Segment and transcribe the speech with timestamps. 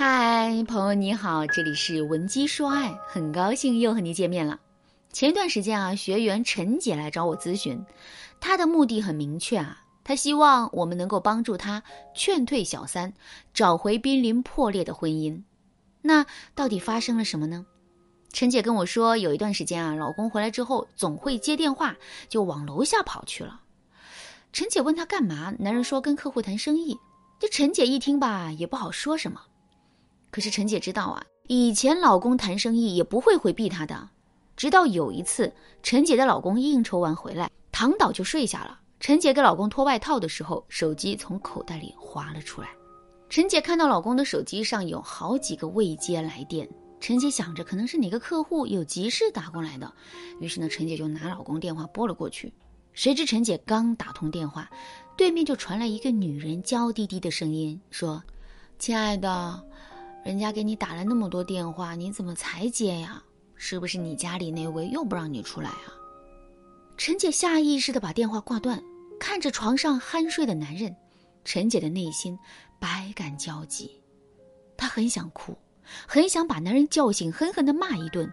[0.00, 4.60] 嗨，朋友你好，这里是文姬说爱，很高兴又和你见面了。
[5.12, 7.84] 前一段时间啊，学员陈姐来找我咨询，
[8.38, 11.82] 她的目的很明确啊，她希望我们能够帮助她
[12.14, 13.12] 劝退小三，
[13.52, 15.42] 找回濒临破裂的婚姻。
[16.00, 16.24] 那
[16.54, 17.66] 到底发生了什么呢？
[18.32, 21.96] 陈姐跟我说，有一段时间啊，老公回来之后总会接电话，
[22.28, 23.62] 就往楼下跑去了。
[24.52, 26.96] 陈姐问他干嘛，男人说跟客户谈生意。
[27.40, 29.40] 这陈姐一听吧，也不好说什么。
[30.30, 34.08] 可是陈姐知道啊，以前老公谈生意也不会回避她的。
[34.56, 38.80] 直到有一次，陈姐的老公应酬完回来，躺倒就睡下了。
[39.00, 42.68] 陈姐给老公脱外套的时候，手机从口袋里滑了出来。
[43.28, 46.68] 陈姐看到老公的手机上有好几个未接来电。
[47.00, 49.94] 陈姐想着可能是哪个客户有急事打过来的，
[50.40, 52.52] 于是呢，陈姐就拿老公电话拨了过去。
[52.92, 54.68] 谁知陈姐刚打通电话，
[55.16, 58.20] 对面就传来一个女人娇滴滴的声音，说
[58.80, 59.64] ：“亲爱的，
[60.28, 63.24] 人家给你打了那么多电话，你怎么才接呀？
[63.54, 65.88] 是不是你家里那位又不让你出来啊？”
[66.98, 68.78] 陈姐下意识的把电话挂断，
[69.18, 70.94] 看着床上酣睡的男人，
[71.46, 72.38] 陈姐的内心
[72.78, 74.02] 百感交集，
[74.76, 75.56] 她很想哭。
[76.06, 78.30] 很想把男人叫醒，狠狠的骂一顿，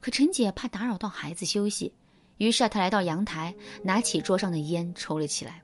[0.00, 1.92] 可陈姐怕打扰到孩子休息，
[2.38, 5.62] 于是，她来到阳台，拿起桌上的烟抽了起来。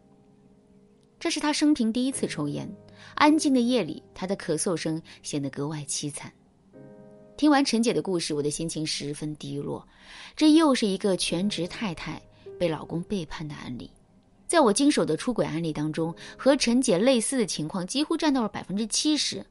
[1.18, 2.70] 这是她生平第一次抽烟。
[3.14, 6.32] 安静的夜里，她的咳嗽声显得格外凄惨。
[7.36, 9.86] 听完陈姐的故事，我的心情十分低落。
[10.36, 12.20] 这又是一个全职太太
[12.58, 13.90] 被老公背叛的案例。
[14.46, 19.44] 在我经手的出轨案例当中，和陈姐类似的情况几乎占到了百分之七十。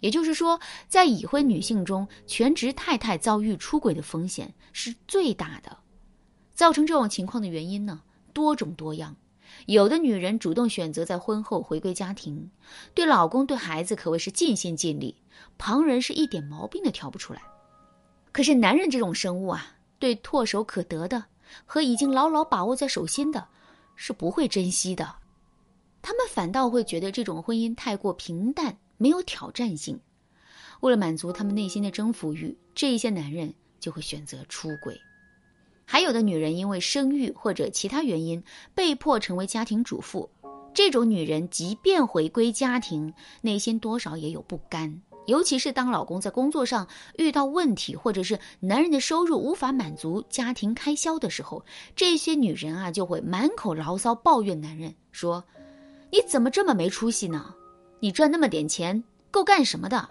[0.00, 5.76] 也就是说，在已婚女性中，全职太太遭遇出轨的风险是最大的。
[6.54, 9.16] 造成这种情况的原因呢，多种多样。
[9.66, 12.50] 有的女人主动选择在婚后回归家庭，
[12.94, 15.16] 对老公、对孩子可谓是尽心尽力，
[15.58, 17.42] 旁人是一点毛病都挑不出来。
[18.32, 21.24] 可是男人这种生物啊，对唾手可得的
[21.66, 23.48] 和已经牢牢把握在手心的，
[23.96, 25.16] 是不会珍惜的。
[26.02, 28.78] 他们反倒会觉得这种婚姻太过平淡。
[29.02, 29.98] 没有挑战性，
[30.80, 35.00] 为了满足他们内心的征服欲，这一些男人就会选择出轨。
[35.92, 38.40] 还有的女人因为生育或者其他原因
[38.76, 40.30] 被迫成为家庭主妇，
[40.72, 45.02] 这种女人即便回归家庭，内心多少也有不甘。
[45.26, 46.86] 尤其是当老公在工作上
[47.16, 51.64] 遇到问题，或者是男人的收入无法满足家庭开销的时候，
[51.96, 55.42] 这些女人啊就会满口牢骚抱怨男人，说
[56.12, 57.52] ：“你怎么这么没出息呢？”
[57.98, 59.02] 你赚那么点钱
[59.32, 60.08] 够干什么的？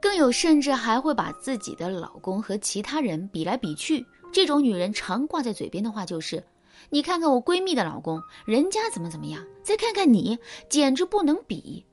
[0.00, 4.06] 更有甚至还会把自己的老公和其他人比来比去。
[4.32, 6.44] 这种女人常挂在嘴边的话就是
[6.90, 9.44] ：“你看看我闺蜜的老公，人家怎么怎么样？
[9.62, 11.84] 再看看你，简直不能比。”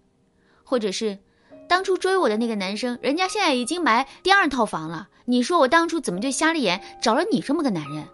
[0.63, 1.17] 或者是，
[1.67, 5.09] 当初追我的那个男生，人家现在已经买第二套房了。
[5.25, 8.07] 你说我当初怎么就瞎了眼，找了你这么个男人？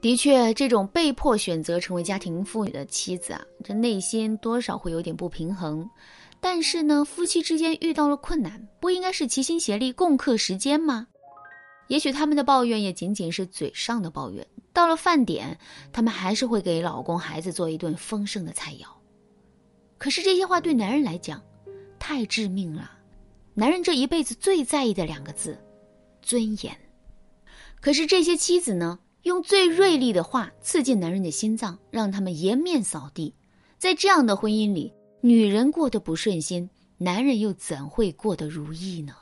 [0.00, 5.88] 的确，这种被迫选择成为家庭妇女的妻子啊，这内心多少会有点不平衡。
[6.40, 11.06] 但是呢，夫妻之间遇到了困难，不应该是齐心协力共克时艰吗？
[11.92, 15.58] 也许他们的抱怨也仅仅是嘴上的抱怨，到了饭点，
[15.92, 18.86] 他们还是会给老公、孩子做一顿丰盛的菜肴。
[19.98, 21.42] 可是这些话对男人来讲，
[21.98, 22.90] 太致命了。
[23.52, 25.62] 男人这一辈子最在意的两个字，
[26.22, 26.74] 尊严。
[27.78, 33.34] 可是这些妻子呢，用最锐利的话刺进男人的心脏，让他们颜面扫地。
[33.76, 34.90] 在这样的婚姻里。
[35.20, 39.14] 女人过得不顺心，男人又怎会过得如意呢？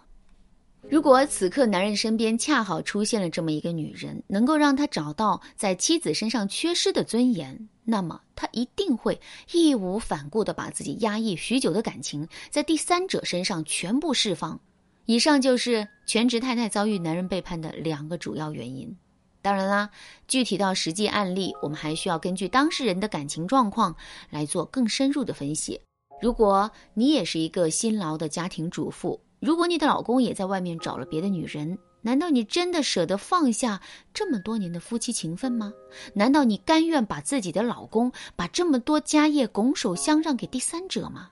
[0.89, 9.21] 如果此刻男人身边恰好出现了这么一个女人，能够让他找到在妻子身上缺失的尊严，那么他一定会
[9.53, 14.59] 义无反顾地把自己压抑许久的感情在第三者身上全部释放。
[15.05, 18.97] 以上就是全职太太遭遇男人背叛的两个主要原因。
[19.43, 19.91] 当然啦，
[20.29, 23.95] 具体到实际案例，我们还需要根据当事人的感情状况
[24.29, 25.81] 来做更深入的分析。
[26.21, 33.81] 如果你也是一个辛劳的家庭主妇，如果你的老公也在外面找了别的女人，难道你真的舍得放下
[34.13, 35.73] 这么多年的夫妻情分吗？
[36.15, 41.31] 难道你甘愿把自己的老公把这么多家业拱手相让给第三者吗？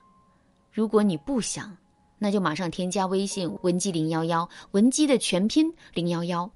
[0.71, 1.75] 如果你不想，
[2.17, 6.51] 那就马上添加微信文姬零幺幺，文姬的全拼零幺幺，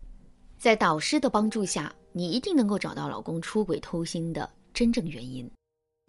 [0.58, 5.50] 在导师的帮助下，你一定能够找到老公出轨偷腥的真正原因。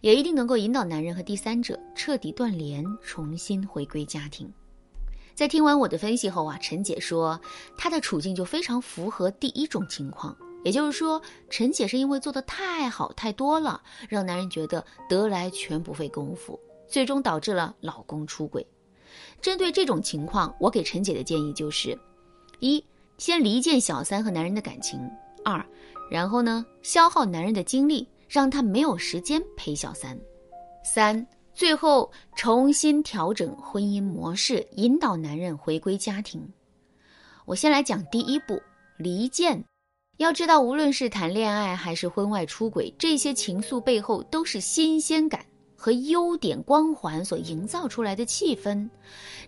[0.01, 4.51] 也一定能够引导男人和第三者彻底断联，重新回归家庭。
[5.33, 7.39] 在听完我的分析后啊，陈姐说
[7.77, 18.65] 她的处境就非常符合第一种情况，也就是说，陈姐是因为做的太好太多了，让男人觉得得来全不费工夫，最终导致了老公出轨。
[19.41, 21.97] 针对这种情况，我给陈姐的建议就是：
[22.59, 22.83] 一，
[23.17, 24.99] 先离间小三和男人的感情；
[25.43, 25.65] 二，
[26.09, 30.17] 然后呢，消耗男人的精力，让他没有时间陪小三；
[30.83, 36.47] 三，最后重新调整婚姻模式，引导男人回归家庭。
[37.45, 38.61] 我先来讲第一步，
[38.97, 39.63] 离间。
[40.17, 45.45] 要知道，无论是谈恋爱还是婚外出轨，这些情愫背后都是新鲜感
[45.75, 48.89] 和优点光环所营造出来的气氛。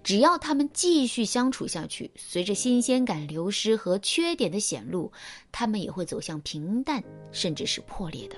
[0.04, 5.12] 只要他们继续相处下去，随着新鲜感流失和缺点的显露，
[5.52, 7.02] 他们也会走向平淡，
[7.32, 8.36] 甚至是破裂的。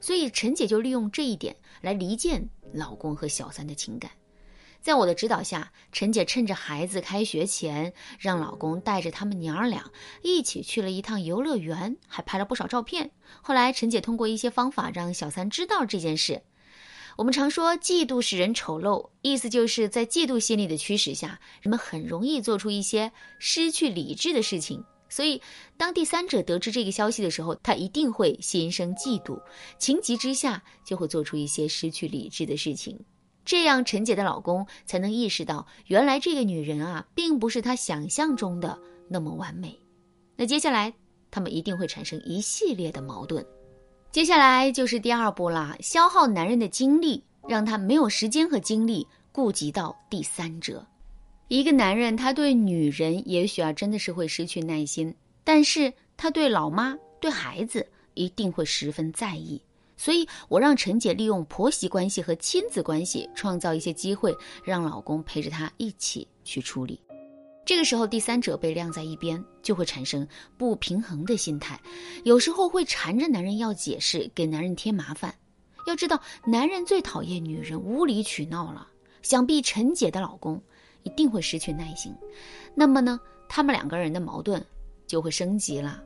[0.00, 4.10] 所以，陈姐就利用这一点来离间老公和小三的情感。
[4.80, 9.90] 在我的指导下，陈姐趁着孩子开学前，让老公带着他们娘儿俩
[10.22, 13.10] 一起去了一趟游乐园，还拍了不少照片。
[13.42, 16.42] 后来，陈姐通过一些方法让小三知道这件事。
[17.18, 24.82] 我们常说嫉妒使人丑陋，意思就是在嫉妒心理的驱使下，人们很容易做出一些失去理智的事情。
[25.10, 25.42] 所以，
[25.76, 29.38] 当第三者得知这个消息的时候，他一定会心生嫉妒，
[29.78, 32.98] 情急之下就会做出一些失去理智的事情。
[33.44, 38.78] 这样，陈姐的老公才能意识到，原来这个女人啊，并不是他想象中的
[39.08, 39.76] 那么完美。
[40.36, 40.92] 那接下来，
[41.30, 43.44] 他们一定会产生一系列的矛盾。
[44.12, 50.86] 接下来就是第二步啦，消耗男人的精力，让他没有时间和精力顾及到第三者。
[51.50, 55.12] 一个男人，他对女人也许啊，真的是会失去耐心，
[55.42, 59.60] 但是他对老妈、对孩子一定会十分在意。
[59.96, 64.32] 所以，我让陈姐利用婆媳关系和亲子关系，创造一些机会，
[64.62, 67.00] 让老公陪着她一起去处理。
[67.66, 70.24] 这个时候，第三者被晾在一边，就会产生
[70.56, 71.80] 不平衡的心态，
[72.22, 75.34] 有时候会缠着男人要解释，给男人添麻烦。
[75.88, 78.86] 要知道，男人最讨厌女人无理取闹了。
[79.22, 80.62] 想必陈姐的老公
[81.02, 82.14] 一定会失去耐心，
[82.74, 83.18] 那么呢，
[83.48, 84.64] 他们两个人的矛盾
[85.06, 86.02] 就会升级了。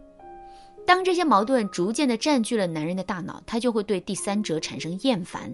[0.86, 5.50] 当这些矛盾逐渐的占据了男人的大脑，他就会对第三者产生厌烦。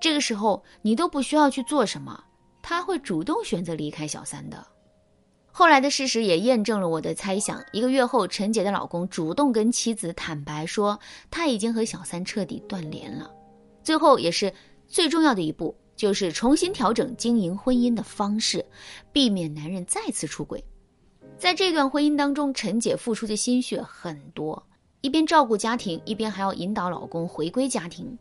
[0.00, 2.22] 这个时候，你都不需要去做什么，
[2.62, 4.64] 他会主动选择离开小三的。
[5.52, 7.60] 后来的事实也验证了我的猜想。
[7.72, 10.96] 一个月后，陈姐的老公主动跟妻子坦白说，
[11.32, 13.28] 他已经和小三彻底断联了。
[13.82, 14.52] 最后也是
[14.86, 18.64] 最重要的一步，就是重新调整经营婚姻的方式，
[19.12, 20.64] 避免男人再次出轨。
[21.36, 24.66] 在这段婚姻当中，陈姐付出的心血很多，
[25.02, 28.18] 一边照顾家庭，一边还要引导老公回归家庭。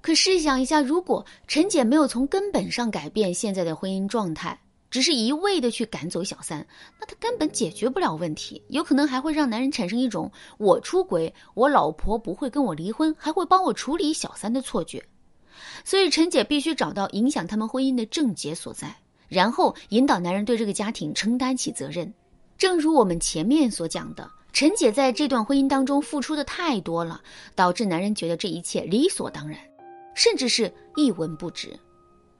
[0.00, 4.58] 可试想一下，如果陈姐没有从根本上改变现在的婚姻状态，
[4.90, 6.66] 只是一味的去赶走小三，
[6.98, 10.28] 那她根本解决不了问题，有可能还会让男人产生一种
[10.58, 15.00] 我出轨，我老婆不会跟我离婚，还会帮我处理小三的错觉。
[15.84, 18.94] 所以，陈姐必须找到影响他们婚姻的症结所在，
[19.28, 22.12] 然后引导男人对这个家庭承担起责任。
[22.56, 27.20] 正如我们前面所讲的，陈姐在这段婚姻当中付出的太多了，
[27.54, 29.58] 导致男人觉得这一切理所当然，
[30.14, 31.78] 甚至是一文不值。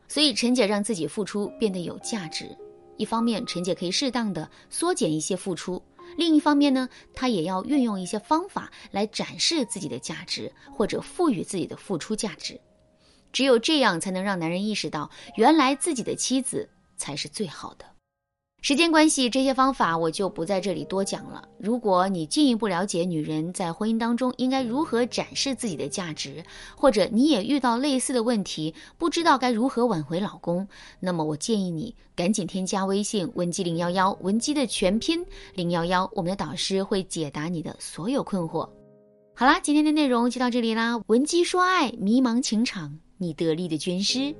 [0.06, 2.46] 所以陈姐让自己付出变得有价值。
[2.96, 5.82] 一方面，陈姐可以适当的缩减一些付出；
[6.16, 12.60] 另一方面呢，她也要运用一些方法来展示自己的价值，或者赋予自己的付出价值。
[13.34, 16.66] 只有这样，才能让男人意识到，原来自己的妻子
[16.96, 17.84] 才是最好的。
[18.62, 21.46] 时间关系，这些方法我就不在这里多讲了。
[21.58, 26.42] 如果你进一步了解女人在婚姻当中应该如何展示自己的价值，
[26.74, 30.66] 或者你也遇到类似的问题，不知道该如何挽回老公，
[30.98, 35.22] 那么我建议你赶紧添加微信文姬零幺幺，文姬的全拼
[35.54, 38.66] 零幺幺，我们的导师会解答你的所有困惑。
[39.34, 44.34] 好啦，今天的内容就到这里啦，文姬说爱，迷茫情场，你得力的军师。